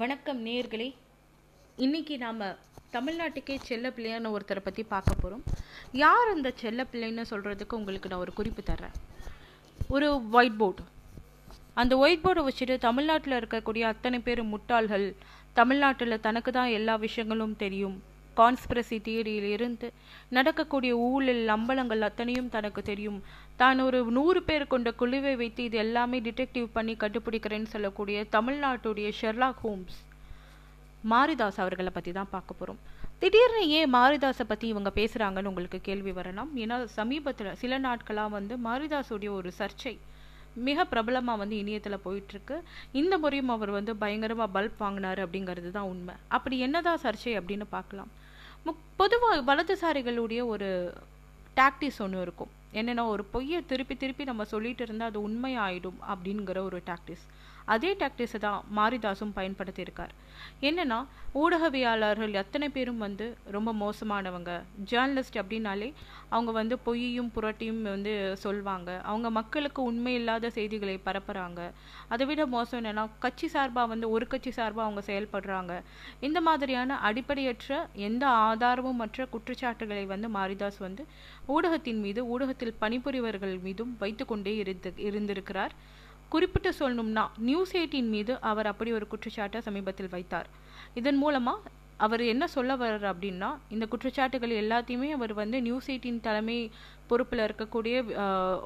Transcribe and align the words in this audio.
வணக்கம் 0.00 0.46
நேர்களே 0.46 0.94
இன்னைக்கு 1.76 2.18
நாம் 2.18 2.38
தமிழ்நாட்டுக்கே 2.92 3.56
செல்ல 3.62 3.90
பிள்ளையான 3.90 4.30
ஒருத்தரை 4.36 4.60
பற்றி 4.64 4.82
பார்க்க 4.82 5.14
போகிறோம் 5.14 5.42
யார் 5.92 6.28
அந்த 6.34 6.52
செல்ல 6.62 6.86
பிள்ளைன்னு 6.92 7.24
சொல்கிறதுக்கு 7.30 7.78
உங்களுக்கு 7.80 8.08
நான் 8.08 8.18
ஒரு 8.18 8.32
குறிப்பு 8.32 8.62
தர்றேன். 8.62 8.94
ஒரு 9.88 10.30
ஒயிட் 10.30 10.56
போர்டு 10.56 10.82
அந்த 11.74 11.96
ஒயிட் 11.96 12.24
போர்டை 12.24 12.48
வச்சுட்டு 12.48 12.78
தமிழ்நாட்டில் 12.78 13.38
இருக்கக்கூடிய 13.40 13.80
அத்தனை 13.80 14.18
பேர் 14.18 14.42
முட்டாள்கள் 14.54 15.14
தமிழ்நாட்டில் 15.52 16.20
தனக்கு 16.20 16.52
தான் 16.52 16.74
எல்லா 16.78 16.96
விஷயங்களும் 16.96 17.56
தெரியும். 17.56 18.02
கான்ஸ்பிரசி 18.40 18.98
தியரியிலிருந்து 19.06 19.88
நடக்கக்கூடிய 20.36 20.92
ஊழல் 21.08 21.44
அம்பலங்கள் 21.56 22.06
அத்தனையும் 22.08 22.52
தனக்கு 22.56 22.82
தெரியும். 22.90 23.18
தான் 23.62 23.80
ஒரு 23.86 23.98
நூறு 24.18 24.40
பேர் 24.48 24.70
கொண்ட 24.74 24.90
குழுவை 25.00 25.34
வைத்து 25.40 25.62
இது 25.68 25.78
எல்லாமே 25.86 26.20
டிடெக்டிவ் 26.26 26.68
பண்ணி 26.76 26.94
கண்டுபிடிக்கிறேன்னு 27.02 27.74
சொல்லக்கூடிய 27.74 28.24
தமிழ்நாட்டுடைய 28.36 29.08
ஷெர்லாக் 29.20 29.62
ஹோம்ஸ். 29.66 29.98
மாரிதாஸ் 31.10 31.60
அவர்களை 31.64 31.90
பற்றி 31.92 32.10
தான் 32.16 32.32
பார்க்க 32.36 32.60
போகிறோம் 32.60 32.80
திடீர்னு 33.22 33.62
ஏன் 33.78 33.90
மாரிதாஸை 33.94 34.44
பற்றி 34.50 34.66
இவங்க 34.72 34.90
பேசுகிறாங்கன்னு 34.98 35.50
உங்களுக்கு 35.50 35.78
கேள்வி 35.88 36.12
வரலாம். 36.18 36.50
ஏன்னா 36.62 36.76
சமீபத்தில் 36.98 37.58
சில 37.62 37.78
நாட்களாக 37.86 38.34
வந்து 38.36 38.54
மாரிதாஸுடைய 38.66 39.30
ஒரு 39.40 39.50
சர்ச்சை 39.58 39.94
மிக 40.66 40.84
பிரபலமாக 40.92 41.40
வந்து 41.40 41.56
இணையத்தில் 41.62 42.04
போயிட்டுருக்கு. 42.06 42.56
இந்த 43.00 43.14
முறையும் 43.22 43.52
அவர் 43.54 43.72
வந்து 43.76 43.92
பயங்கரமாக 44.02 44.54
பல்ப் 44.56 44.80
வாங்கினார் 44.84 45.20
அப்படிங்கிறது 45.24 45.70
தான் 45.76 45.90
உண்மை. 45.92 46.14
அப்படி 46.36 46.56
என்னதான் 46.66 47.02
சர்ச்சை 47.04 47.34
அப்படின்னு 47.40 47.66
பார்க்கலாம். 47.76 48.10
முக் 48.64 48.76
பொதுவாக 48.96 49.54
வலதுசாரிகளுடைய 49.54 50.44
ஒரு 50.44 50.94
டாக்டிஸ் 51.56 51.98
ஒன்று 51.98 52.20
இருக்கும். 52.20 52.50
என்னென்னா 52.74 53.06
ஒரு 53.06 53.24
பொய்யை 53.24 53.66
திருப்பி 53.66 53.96
திருப்பி 53.96 54.24
நம்ம 54.24 54.44
சொல்லிட்டு 54.44 54.82
இருந்தால் 54.82 55.08
அது 55.08 55.28
உண்மையாயிடும் 55.28 55.98
அப்படிங்கிற 56.08 56.58
ஒரு 56.58 56.82
டாக்டிஸ் 56.84 57.24
அதே 57.74 57.90
டாக்டிஸை 58.00 58.38
தான் 58.44 58.60
மாரிதாஸும் 58.78 59.36
பயன்படுத்தியிருக்கார். 59.38 60.12
என்னென்னா 60.68 60.98
ஊடகவியலாளர்கள் 61.40 62.32
எத்தனை 62.40 62.66
பேரும் 62.76 63.02
வந்து 63.04 63.26
ரொம்ப 63.56 63.70
மோசமானவங்க. 63.82 64.52
ஜேர்னலிஸ்ட் 64.90 65.38
அப்படின்னாலே 65.40 65.88
அவங்க 66.34 66.50
வந்து 66.58 66.74
பொய்யையும் 66.86 67.30
புரட்டியும் 67.36 67.82
வந்து 67.90 68.12
சொல்வாங்க. 68.44 68.90
அவங்க 69.10 69.28
மக்களுக்கு 69.38 69.80
உண்மை 69.90 70.14
இல்லாத 70.20 70.50
செய்திகளை 70.56 70.96
பரப்புகிறாங்க 71.08 71.60
அதை 72.14 72.26
விட 72.30 72.46
மோசம் 72.56 72.78
என்னென்னா 72.80 73.04
கட்சி 73.26 73.48
சார்பாக 73.54 73.90
வந்து 73.92 74.08
ஒரு 74.16 74.26
கட்சி 74.34 74.52
சார்பாக 74.58 74.86
அவங்க 74.88 75.04
செயல்படுறாங்க. 75.10 75.74
இந்த 76.28 76.40
மாதிரியான 76.48 76.98
அடிப்படையற்ற 77.10 77.78
எந்த 78.08 78.24
ஆதாரமும் 78.48 79.00
மற்ற 79.02 79.26
குற்றச்சாட்டுகளை 79.36 80.04
வந்து 80.14 80.30
மாரிதாஸ் 80.38 80.80
வந்து 80.86 81.04
ஊடகத்தின் 81.54 82.02
மீது 82.06 82.20
ஊடகத்தில் 82.34 82.78
பணிபுரிவர்கள் 82.82 83.56
மீதும் 83.68 83.94
வைத்துக்கொண்டே 84.02 84.54
இருந்து 84.64 84.92
இருந்திருக்கிறார். 85.08 85.74
குறிப்பிட்டு 86.34 86.70
சொல்லணும்னா 86.80 87.24
நியூஸ் 87.48 87.74
எயிட்டின் 87.80 88.10
மீது 88.14 88.32
அவர் 88.50 88.70
அப்படி 88.72 88.90
ஒரு 88.98 89.06
குற்றச்சாட்டை 89.12 89.60
சமீபத்தில் 89.68 90.14
வைத்தார். 90.16 90.48
இதன் 91.00 91.20
மூலமாக 91.24 91.78
அவர் 92.04 92.22
என்ன 92.32 92.44
சொல்ல 92.54 92.72
வர்றார் 92.82 93.06
அப்படின்னா 93.12 93.48
இந்த 93.74 93.84
குற்றச்சாட்டுகள் 93.92 94.52
எல்லாத்தையுமே 94.60 95.08
அவர் 95.16 95.32
வந்து 95.40 95.56
நியூஸ் 95.66 95.88
எயிட்டின் 95.92 96.22
தலைமை 96.26 96.56
பொறுப்பில் 97.08 97.44
இருக்கக்கூடிய 97.46 97.94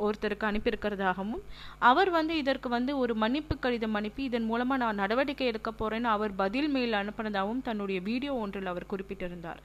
ஒருத்தருக்கு 0.06 0.46
அனுப்பியிருக்கிறதாகவும் 0.50 1.42
அவர் 1.90 2.10
வந்து 2.18 2.34
இதற்கு 2.42 2.68
வந்து 2.76 2.92
ஒரு 3.02 3.14
மன்னிப்பு 3.22 3.54
கடிதம் 3.64 3.98
அனுப்பி 4.00 4.22
இதன் 4.30 4.48
மூலமாக 4.50 4.82
நான் 4.84 5.00
நடவடிக்கை 5.02 5.46
எடுக்க 5.52 5.70
போகிறேன்னு 5.72 6.10
அவர் 6.16 6.34
பதில் 6.42 6.70
மெயில் 6.74 7.00
அனுப்பினதாகவும் 7.00 7.64
தன்னுடைய 7.68 8.00
வீடியோ 8.10 8.34
ஒன்றில் 8.44 8.72
அவர் 8.72 8.90
குறிப்பிட்டிருந்தார். 8.92 9.62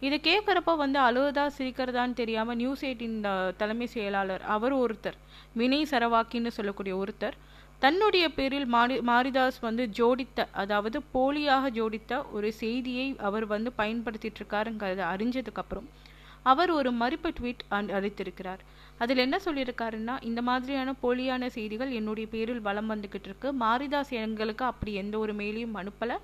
இதை 0.00 0.18
கேட்குறப்ப 0.20 0.74
வந்து 0.76 0.98
அழுவதா 0.98 1.44
சிரிக்கிறதான்னு 1.56 2.14
தெரியாமல் 2.14 2.56
நியூஸ் 2.56 2.82
எயிட்டின் 2.82 3.16
தலைமை 3.56 3.86
செயலாளர் 3.86 4.44
அவர் 4.46 4.74
ஒருத்தர் 4.76 5.18
வினய் 5.56 5.90
சரவாக்கின்னு 5.90 6.50
சொல்லக்கூடிய 6.50 6.94
ஒருத்தர் 6.96 7.36
தன்னுடைய 7.82 8.24
பேரில் 8.28 8.66
மாரி 8.66 8.96
மாரிதாஸ் 9.00 9.58
வந்து 9.60 9.84
ஜோடித்த 9.98 10.40
அதாவது 10.54 10.98
போலியாக 11.14 11.70
ஜோடித்த 11.70 12.22
ஒரு 12.32 12.48
செய்தியை 12.52 13.06
அவர் 13.20 13.46
வந்து 13.46 13.70
பயன்படுத்திட்டு 13.72 14.40
இருக்காருங்கிறத 14.40 15.04
அறிஞ்சதுக்கப்புறம் 15.12 15.88
அவர் 16.42 16.70
ஒரு 16.70 16.90
மறுப்பு 17.00 17.30
ட்வீட் 17.38 17.64
அளித்திருக்கிறார். 17.98 18.62
அதில் 19.02 19.22
என்ன 19.24 19.36
சொல்லியிருக்காருன்னா 19.44 20.14
இந்த 20.28 20.40
மாதிரியான 20.42 20.94
போலியான 21.02 21.46
செய்திகள் 21.56 21.90
என்னுடைய 21.98 22.26
பேரில் 22.34 22.62
வளம் 22.66 22.90
வந்துக்கிட்டு 22.92 23.28
இருக்கு. 23.28 23.48
மாரிதாஸ் 23.62 24.12
எங்களுக்கு 24.24 24.64
அப்படி 24.64 24.92
எந்த 25.02 25.18
ஒரு 25.18 25.32
மெயிலையும் 25.40 25.78
அனுப்பலை. 25.82 26.16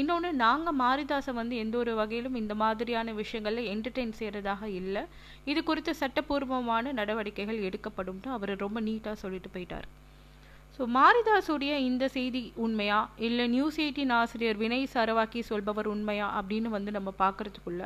இன்னொன்று 0.00 0.30
நாங்கள் 0.42 0.78
மாரிதாஸை 0.80 1.32
வந்து 1.38 1.56
எந்த 1.56 1.78
ஒரு 1.78 1.94
வகையிலும் 1.94 2.34
இந்த 2.34 2.54
மாதிரியான 2.54 3.12
விஷயங்களில் 3.12 3.70
என்டர்டெயின் 3.74 4.18
செய்கிறதாக 4.20 4.64
இல்லை. 4.80 5.02
இது 5.44 5.60
குறித்து 5.70 5.94
சட்டப்பூர்வமான 6.02 6.92
நடவடிக்கைகள் 7.00 7.64
எடுக்கப்படும்னு 7.68 8.30
அவர் 8.36 8.54
ரொம்ப 8.64 8.80
நீட்டாக 8.80 9.16
சொல்லிட்டு 9.22 9.50
போயிட்டார். 9.54 9.88
ஸோ 10.76 10.84
மாரிதாஸுடைய 10.98 11.72
இந்த 11.90 12.04
செய்தி 12.08 12.52
உண்மையா? 12.64 13.00
இல்லை 13.26 13.46
நியூஸ் 13.54 13.78
எயிட்டின் 13.84 14.12
ஆசிரியர் 14.20 14.60
வினய் 14.64 14.92
சரவாக்கி 14.94 15.40
சொல்பவர் 15.50 15.88
உண்மையா? 15.94 16.28
அப்படின்னு 16.40 16.68
வந்து 16.76 16.90
நம்ம 16.98 17.12
பார்க்குறதுக்குள்ள 17.24 17.84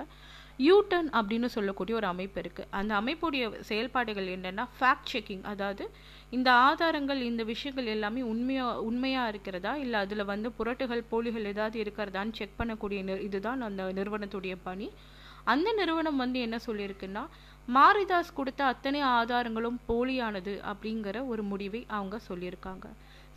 யூட்டன் 0.58 1.08
அப்படின்னு 1.18 1.44
சொல்லக்கூடிய 1.46 1.96
ஒரு 1.96 2.06
அமைப்பு 2.06 2.40
இருக்குது 2.40 2.68
அந்த 2.70 3.00
அமைப்புடைய 3.00 3.60
செயல்பாடுகள் 3.60 4.26
என்னென்னா 4.26 4.66
ஃபேக்ட் 4.80 5.10
செக்கிங் 5.12 5.42
அதாவது 5.42 5.90
இந்த 6.30 6.50
ஆதாரங்கள் 6.50 7.20
இந்த 7.20 7.42
விஷயங்கள் 7.42 7.86
எல்லாமே 7.86 8.22
உண்மையாக 8.22 8.82
உண்மையாக 8.82 9.28
இருக்கிறதா? 9.28 9.76
இல்லை 9.76 10.00
அதில் 10.00 10.24
வந்து 10.24 10.52
புரட்டுகள் 10.58 11.08
போலிகள் 11.10 11.44
ஏதாவது 11.44 11.82
இருக்கிறதான்னு 11.82 12.32
செக் 12.32 12.58
பண்ணக்கூடிய 12.58 13.18
இதுதான் 13.20 13.60
அந்த 13.60 13.82
நிறுவனத்துடைய 13.92 14.56
பணி. 14.62 14.90
அந்த 15.44 15.72
நிறுவனம் 15.72 16.16
வந்து 16.16 16.40
என்ன 16.40 16.56
சொல்லியிருக்குன்னா 16.66 17.24
மாரிதாஸ் 17.68 18.34
கொடுத்த 18.34 18.64
அத்தனை 18.64 19.00
ஆதாரங்களும் 19.00 19.78
போலியானது 19.88 20.54
அப்படிங்கிற 20.72 21.26
ஒரு 21.26 21.42
முடிவை 21.42 21.84
அவங்க 21.88 22.20
சொல்லியிருக்காங்க. 22.28 22.86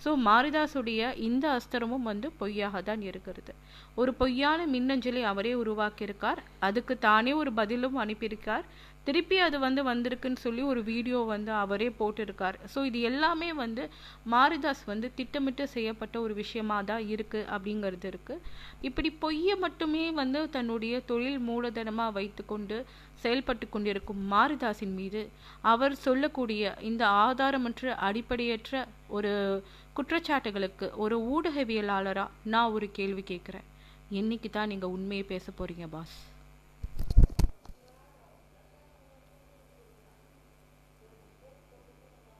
ஸோ 0.03 0.11
மாரிதாசுடைய 0.25 1.01
இந்த 1.17 1.45
அஸ்திரமும் 1.57 2.07
வந்து 2.11 2.27
பொய்யாக 2.31 2.81
தான் 2.81 3.01
இருக்கிறது. 3.01 3.53
ஒரு 3.95 4.13
பொய்யான 4.13 4.67
மின்னஞ்சலை 4.67 5.23
அவரே 5.23 5.53
உருவாக்கியிருக்கார். 5.53 6.41
அதுக்கு 6.59 6.97
தானே 6.99 7.33
ஒரு 7.33 7.53
பதிலும் 7.53 7.97
அனுப்பியிருக்கார். 8.03 8.65
திருப்பி 9.07 9.37
அது 9.45 9.57
வந்து 9.65 9.81
வந்திருக்குன்னு 9.89 10.43
சொல்லி 10.43 10.61
ஒரு 10.71 10.81
வீடியோ 10.91 11.19
வந்து 11.33 11.51
அவரே 11.63 11.87
போட்டிருக்கார். 11.99 12.57
ஸோ 12.73 12.79
இது 12.89 12.99
எல்லாமே 13.09 13.49
வந்து 13.61 13.83
மாரிதாஸ் 14.33 14.83
வந்து 14.91 15.07
திட்டமிட்டு 15.19 15.65
செய்யப்பட்ட 15.75 16.15
ஒரு 16.25 16.33
விஷயமா 16.41 16.77
தான் 16.91 17.03
இருக்குது 17.13 17.47
அப்படிங்கிறது 17.55 18.07
இருக்குது 18.11 18.43
இப்படி 18.89 19.11
பொய்யை 19.23 19.55
மட்டுமே 19.65 20.03
வந்து 20.21 20.41
தன்னுடைய 20.55 21.03
தொழில் 21.11 21.39
மூலதனமாக 21.49 22.15
வைத்துக்கொண்டு 22.19 22.77
செயல்பட்டு 23.23 23.65
கொண்டிருக்கும் 23.75 24.21
மாரிதாஸின் 24.33 24.95
மீது 24.99 25.23
அவர் 25.73 25.95
சொல்லக்கூடிய 26.07 26.75
இந்த 26.91 27.03
ஆதாரமற்ற 27.25 27.95
அடிப்படையற்ற 28.09 28.85
ஒரு 29.17 29.33
குற்றச்சாட்டுகளுக்கு 29.97 30.87
ஒரு 31.03 31.17
ஊடகவியலாளராக 31.33 32.33
நான் 32.53 32.73
ஒரு 32.77 32.87
கேள்வி 32.99 33.25
கேட்குறேன். 33.31 33.67
என்னைக்கு 34.19 34.49
தான் 34.57 34.71
நீங்கள் 34.73 34.95
உண்மையை 34.95 35.25
பேச 35.33 35.45
போகிறீங்க 35.51 35.87
பாஸ்? 35.93 36.17